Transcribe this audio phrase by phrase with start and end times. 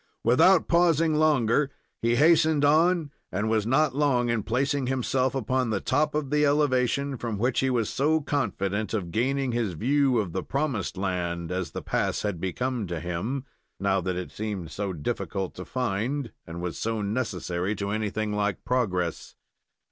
[0.23, 1.69] Without pausing longer
[2.01, 6.43] he hastened on and was not long in placing himself upon the top of the
[6.43, 11.51] elevation from which he was so confident of gaining his view of the promised land,
[11.51, 13.45] as the pass had become to him,
[13.79, 18.65] now that it seemed so difficult to find, and was so necessary to anything like
[18.65, 19.35] progress.